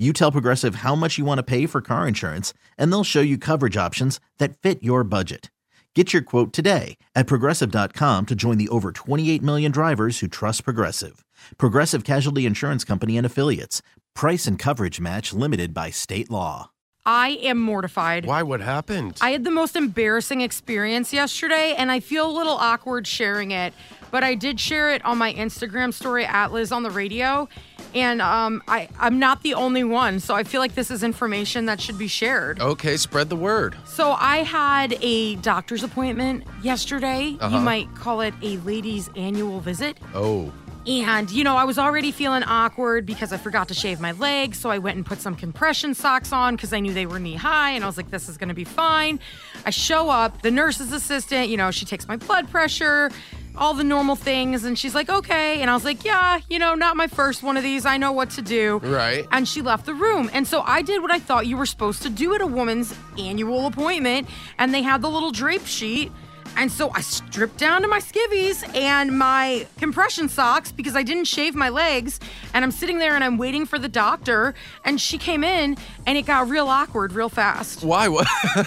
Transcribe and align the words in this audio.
You 0.00 0.14
tell 0.14 0.32
Progressive 0.32 0.76
how 0.76 0.94
much 0.94 1.18
you 1.18 1.26
want 1.26 1.40
to 1.40 1.42
pay 1.42 1.66
for 1.66 1.82
car 1.82 2.08
insurance, 2.08 2.54
and 2.78 2.90
they'll 2.90 3.04
show 3.04 3.20
you 3.20 3.36
coverage 3.36 3.76
options 3.76 4.18
that 4.38 4.56
fit 4.56 4.82
your 4.82 5.04
budget. 5.04 5.50
Get 5.94 6.14
your 6.14 6.22
quote 6.22 6.54
today 6.54 6.96
at 7.14 7.26
progressive.com 7.26 8.24
to 8.24 8.34
join 8.34 8.56
the 8.56 8.70
over 8.70 8.92
28 8.92 9.42
million 9.42 9.70
drivers 9.70 10.20
who 10.20 10.26
trust 10.26 10.64
Progressive. 10.64 11.22
Progressive 11.58 12.04
Casualty 12.04 12.46
Insurance 12.46 12.82
Company 12.82 13.18
and 13.18 13.26
Affiliates. 13.26 13.82
Price 14.14 14.46
and 14.46 14.58
coverage 14.58 15.00
match 15.00 15.34
limited 15.34 15.74
by 15.74 15.90
state 15.90 16.30
law. 16.30 16.70
I 17.04 17.38
am 17.42 17.58
mortified. 17.58 18.24
Why? 18.24 18.42
What 18.42 18.60
happened? 18.60 19.18
I 19.20 19.30
had 19.30 19.44
the 19.44 19.50
most 19.50 19.74
embarrassing 19.74 20.42
experience 20.42 21.12
yesterday, 21.12 21.74
and 21.76 21.90
I 21.90 22.00
feel 22.00 22.30
a 22.30 22.32
little 22.32 22.56
awkward 22.56 23.06
sharing 23.06 23.50
it. 23.50 23.74
But 24.10 24.22
I 24.22 24.34
did 24.34 24.60
share 24.60 24.92
it 24.92 25.04
on 25.04 25.18
my 25.18 25.32
Instagram 25.32 25.92
story 25.92 26.24
at 26.24 26.52
Liz 26.52 26.72
on 26.72 26.82
the 26.82 26.90
radio, 26.90 27.48
and 27.94 28.20
um, 28.22 28.62
I 28.68 28.88
I'm 28.98 29.18
not 29.18 29.42
the 29.42 29.54
only 29.54 29.84
one, 29.84 30.20
so 30.20 30.34
I 30.34 30.44
feel 30.44 30.60
like 30.60 30.74
this 30.74 30.90
is 30.90 31.02
information 31.02 31.66
that 31.66 31.80
should 31.80 31.98
be 31.98 32.08
shared. 32.08 32.60
okay, 32.60 32.96
spread 32.96 33.28
the 33.28 33.36
word. 33.36 33.76
So 33.84 34.12
I 34.12 34.38
had 34.38 34.96
a 35.00 35.36
doctor's 35.36 35.82
appointment 35.82 36.44
yesterday. 36.62 37.36
Uh-huh. 37.40 37.56
You 37.56 37.62
might 37.62 37.94
call 37.94 38.20
it 38.20 38.34
a 38.42 38.56
lady's 38.58 39.10
annual 39.16 39.60
visit. 39.60 39.98
Oh, 40.14 40.52
And, 40.86 41.30
you 41.30 41.44
know, 41.44 41.56
I 41.56 41.64
was 41.64 41.78
already 41.78 42.10
feeling 42.10 42.42
awkward 42.42 43.04
because 43.04 43.32
I 43.32 43.36
forgot 43.36 43.68
to 43.68 43.74
shave 43.74 44.00
my 44.00 44.12
legs. 44.12 44.58
So 44.58 44.70
I 44.70 44.78
went 44.78 44.96
and 44.96 45.04
put 45.04 45.20
some 45.20 45.34
compression 45.36 45.94
socks 45.94 46.32
on 46.32 46.56
because 46.56 46.72
I 46.72 46.80
knew 46.80 46.92
they 46.94 47.06
were 47.06 47.18
knee 47.18 47.34
high. 47.34 47.72
And 47.72 47.84
I 47.84 47.86
was 47.86 47.96
like, 47.98 48.10
this 48.10 48.28
is 48.28 48.38
going 48.38 48.48
to 48.48 48.54
be 48.54 48.64
fine. 48.64 49.20
I 49.66 49.70
show 49.70 50.08
up, 50.08 50.40
the 50.42 50.50
nurse's 50.50 50.90
assistant, 50.92 51.48
you 51.50 51.56
know, 51.58 51.70
she 51.70 51.84
takes 51.84 52.08
my 52.08 52.16
blood 52.16 52.50
pressure, 52.50 53.10
all 53.56 53.74
the 53.74 53.84
normal 53.84 54.16
things. 54.16 54.64
And 54.64 54.78
she's 54.78 54.94
like, 54.94 55.08
okay. 55.08 55.60
And 55.60 55.70
I 55.70 55.74
was 55.74 55.84
like, 55.84 56.04
yeah, 56.04 56.40
you 56.48 56.58
know, 56.58 56.74
not 56.74 56.96
my 56.96 57.06
first 57.06 57.42
one 57.42 57.56
of 57.56 57.62
these. 57.62 57.86
I 57.86 57.96
know 57.96 58.12
what 58.12 58.30
to 58.30 58.42
do. 58.42 58.78
Right. 58.78 59.26
And 59.32 59.46
she 59.46 59.62
left 59.62 59.86
the 59.86 59.94
room. 59.94 60.30
And 60.32 60.46
so 60.46 60.62
I 60.62 60.82
did 60.82 61.02
what 61.02 61.10
I 61.10 61.18
thought 61.18 61.46
you 61.46 61.56
were 61.56 61.66
supposed 61.66 62.02
to 62.02 62.10
do 62.10 62.34
at 62.34 62.40
a 62.40 62.46
woman's 62.46 62.94
annual 63.18 63.66
appointment. 63.66 64.28
And 64.58 64.72
they 64.72 64.82
had 64.82 65.02
the 65.02 65.10
little 65.10 65.30
drape 65.30 65.66
sheet. 65.66 66.12
And 66.56 66.70
so 66.70 66.90
I 66.94 67.00
stripped 67.00 67.56
down 67.56 67.82
to 67.82 67.88
my 67.88 68.00
skivvies 68.00 68.62
and 68.76 69.18
my 69.18 69.66
compression 69.78 70.28
socks 70.28 70.72
because 70.72 70.96
I 70.96 71.02
didn't 71.02 71.24
shave 71.24 71.54
my 71.54 71.68
legs. 71.68 72.20
And 72.52 72.64
I'm 72.64 72.70
sitting 72.70 72.98
there 72.98 73.14
and 73.14 73.24
I'm 73.24 73.38
waiting 73.38 73.66
for 73.66 73.78
the 73.78 73.88
doctor. 73.88 74.54
And 74.84 75.00
she 75.00 75.18
came 75.18 75.42
in 75.44 75.76
and 76.06 76.18
it 76.18 76.26
got 76.26 76.48
real 76.48 76.68
awkward 76.68 77.12
real 77.12 77.28
fast. 77.28 77.82
why? 77.82 78.06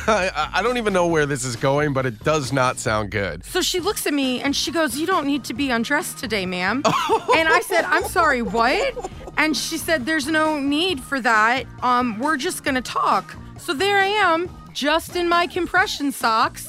I 0.07 0.49
I 0.55 0.61
don't 0.63 0.77
even 0.77 0.93
know 0.93 1.07
where 1.07 1.25
this 1.25 1.43
is 1.43 1.55
going, 1.55 1.93
but 1.93 2.05
it 2.05 2.23
does 2.23 2.51
not 2.51 2.77
sound 2.79 3.11
good. 3.11 3.43
So 3.45 3.61
she 3.61 3.79
looks 3.79 4.07
at 4.07 4.13
me 4.13 4.41
and 4.41 4.55
she 4.55 4.71
goes, 4.71 4.97
You 4.97 5.05
don't 5.05 5.27
need 5.27 5.43
to 5.45 5.53
be 5.53 5.69
undressed 5.69 6.17
today, 6.17 6.45
ma'am. 6.45 6.83
and 7.35 7.49
I 7.49 7.61
said, 7.65 7.85
I'm 7.85 8.05
sorry, 8.05 8.41
what? 8.41 9.11
And 9.37 9.55
she 9.55 9.77
said, 9.77 10.05
There's 10.05 10.27
no 10.27 10.59
need 10.59 11.01
for 11.01 11.19
that. 11.21 11.65
Um, 11.81 12.19
we're 12.19 12.37
just 12.37 12.63
gonna 12.63 12.81
talk. 12.81 13.35
So 13.57 13.73
there 13.73 13.99
I 13.99 14.07
am, 14.07 14.49
just 14.73 15.15
in 15.15 15.29
my 15.29 15.47
compression 15.47 16.11
socks. 16.11 16.67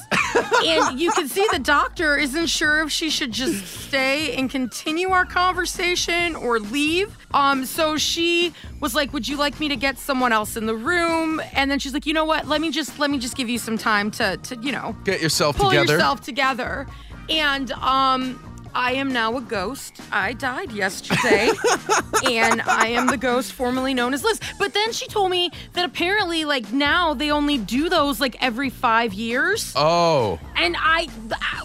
And 0.65 0.99
you 0.99 1.11
can 1.11 1.27
see 1.27 1.45
the 1.51 1.59
doctor 1.59 2.17
isn't 2.17 2.47
sure 2.47 2.81
if 2.83 2.91
she 2.91 3.09
should 3.09 3.31
just 3.31 3.65
stay 3.87 4.35
and 4.35 4.49
continue 4.49 5.09
our 5.09 5.25
conversation 5.25 6.35
or 6.35 6.59
leave. 6.59 7.17
Um, 7.33 7.65
so 7.65 7.97
she 7.97 8.53
was 8.79 8.93
like, 8.95 9.13
Would 9.13 9.27
you 9.27 9.37
like 9.37 9.59
me 9.59 9.67
to 9.69 9.75
get 9.75 9.97
someone 9.97 10.31
else 10.33 10.55
in 10.57 10.65
the 10.65 10.75
room? 10.75 11.41
And 11.53 11.69
then 11.69 11.79
she's 11.79 11.93
like, 11.93 12.05
you 12.05 12.13
know 12.13 12.25
what? 12.25 12.47
Let 12.47 12.61
me 12.61 12.71
just 12.71 12.99
let 12.99 13.09
me 13.09 13.17
just 13.17 13.35
give 13.35 13.49
you 13.49 13.57
some 13.57 13.77
time 13.77 14.11
to 14.11 14.37
to, 14.37 14.55
you 14.57 14.71
know, 14.71 14.95
Get 15.03 15.21
yourself 15.21 15.57
pull 15.57 15.69
together. 15.69 15.93
yourself 15.93 16.21
together. 16.21 16.87
And 17.29 17.71
um 17.73 18.39
I 18.75 18.91
am 18.91 19.13
now 19.13 19.37
a 19.37 19.41
ghost. 19.41 20.01
I 20.11 20.33
died 20.33 20.73
yesterday. 20.73 21.49
and 22.29 22.61
I 22.63 22.87
am 22.87 23.07
the 23.07 23.15
ghost 23.17 23.53
formerly 23.53 23.93
known 23.93 24.13
as 24.13 24.21
Liz. 24.23 24.39
But 24.59 24.73
then 24.73 24.91
she 24.91 25.07
told 25.07 25.31
me 25.31 25.49
that 25.73 25.85
apparently 25.85 26.43
like 26.43 26.73
now 26.73 27.13
they 27.13 27.31
only 27.31 27.57
do 27.57 27.87
those 27.87 28.19
like 28.19 28.35
every 28.43 28.69
5 28.69 29.13
years. 29.13 29.71
Oh, 29.77 30.39
And 30.57 30.75
I 30.77 31.05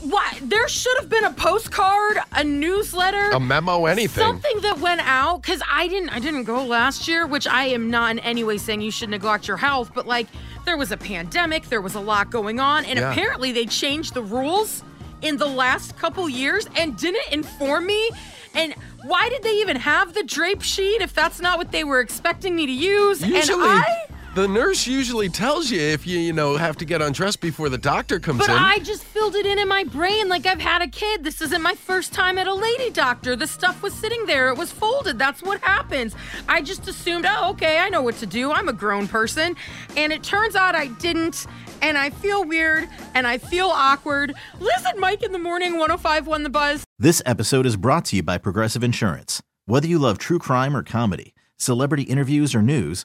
what 0.02 0.38
there 0.42 0.68
should 0.68 0.96
have 1.00 1.08
been 1.08 1.24
a 1.24 1.32
postcard, 1.32 2.18
a 2.32 2.44
newsletter, 2.44 3.30
a 3.32 3.40
memo, 3.40 3.86
anything. 3.86 4.22
Something 4.22 4.60
that 4.62 4.78
went 4.78 5.00
out 5.04 5.42
because 5.42 5.60
I 5.68 5.88
didn't 5.88 6.10
I 6.10 6.20
didn't 6.20 6.44
go 6.44 6.64
last 6.64 7.08
year, 7.08 7.26
which 7.26 7.46
I 7.48 7.64
am 7.66 7.90
not 7.90 8.12
in 8.12 8.18
any 8.20 8.44
way 8.44 8.56
saying 8.56 8.82
you 8.82 8.92
should 8.92 9.08
neglect 9.10 9.48
your 9.48 9.56
health, 9.56 9.90
but 9.94 10.06
like 10.06 10.28
there 10.64 10.76
was 10.76 10.92
a 10.92 10.96
pandemic, 10.96 11.64
there 11.68 11.80
was 11.80 11.96
a 11.96 12.00
lot 12.00 12.30
going 12.30 12.60
on, 12.60 12.84
and 12.84 12.98
Yeah. 13.00 13.10
apparently 13.10 13.50
they 13.50 13.66
changed 13.66 14.14
the 14.14 14.22
rules 14.22 14.84
in 15.22 15.36
the 15.36 15.46
last 15.46 15.96
couple 15.98 16.28
years 16.28 16.68
and 16.76 16.96
didn't 16.96 17.32
inform 17.32 17.86
me. 17.86 18.10
And 18.54 18.74
why 19.04 19.28
did 19.28 19.42
they 19.42 19.60
even 19.60 19.76
have 19.76 20.14
the 20.14 20.22
drape 20.22 20.62
sheet 20.62 21.00
if 21.00 21.14
that's 21.14 21.40
not 21.40 21.58
what 21.58 21.72
they 21.72 21.84
were 21.84 22.00
expecting 22.00 22.56
me 22.56 22.66
to 22.66 22.72
use? 22.72 23.22
Usually, 23.24 23.62
and 23.62 23.72
I 23.72 23.99
the 24.34 24.46
nurse 24.46 24.86
usually 24.86 25.28
tells 25.28 25.70
you 25.70 25.80
if 25.80 26.06
you 26.06 26.18
you 26.18 26.32
know 26.32 26.56
have 26.56 26.76
to 26.76 26.84
get 26.84 27.02
undressed 27.02 27.40
before 27.40 27.68
the 27.68 27.78
doctor 27.78 28.20
comes 28.20 28.38
But 28.38 28.50
in. 28.50 28.56
But 28.56 28.62
I 28.62 28.78
just 28.78 29.02
filled 29.04 29.34
it 29.34 29.44
in 29.44 29.58
in 29.58 29.66
my 29.66 29.84
brain 29.84 30.28
like 30.28 30.46
I've 30.46 30.60
had 30.60 30.82
a 30.82 30.88
kid. 30.88 31.24
This 31.24 31.40
isn't 31.40 31.62
my 31.62 31.74
first 31.74 32.12
time 32.12 32.38
at 32.38 32.46
a 32.46 32.54
lady 32.54 32.90
doctor. 32.90 33.34
The 33.34 33.46
stuff 33.46 33.82
was 33.82 33.92
sitting 33.92 34.26
there. 34.26 34.48
It 34.48 34.56
was 34.56 34.70
folded. 34.70 35.18
That's 35.18 35.42
what 35.42 35.60
happens. 35.62 36.14
I 36.48 36.62
just 36.62 36.86
assumed, 36.86 37.26
oh, 37.28 37.50
okay, 37.50 37.78
I 37.78 37.88
know 37.88 38.02
what 38.02 38.16
to 38.18 38.26
do. 38.26 38.52
I'm 38.52 38.68
a 38.68 38.72
grown 38.72 39.08
person. 39.08 39.56
And 39.96 40.12
it 40.12 40.22
turns 40.22 40.54
out 40.54 40.74
I 40.74 40.86
didn't. 40.86 41.46
And 41.82 41.98
I 41.98 42.10
feel 42.10 42.44
weird 42.44 42.88
and 43.14 43.26
I 43.26 43.38
feel 43.38 43.66
awkward. 43.68 44.34
Liz 44.60 44.84
and 44.86 45.00
Mike 45.00 45.22
in 45.22 45.32
the 45.32 45.38
morning, 45.38 45.78
1051 45.78 46.42
The 46.42 46.50
Buzz. 46.50 46.84
This 46.98 47.22
episode 47.26 47.66
is 47.66 47.76
brought 47.76 48.04
to 48.06 48.16
you 48.16 48.22
by 48.22 48.38
Progressive 48.38 48.84
Insurance. 48.84 49.42
Whether 49.66 49.86
you 49.86 49.98
love 49.98 50.18
true 50.18 50.38
crime 50.38 50.76
or 50.76 50.82
comedy, 50.82 51.34
celebrity 51.56 52.02
interviews 52.04 52.54
or 52.54 52.60
news, 52.62 53.04